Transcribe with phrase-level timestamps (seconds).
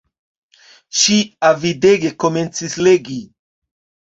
[1.01, 1.17] Ŝi
[1.49, 3.21] avidege komencis legi.